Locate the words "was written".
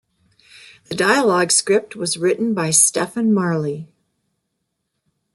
1.95-2.55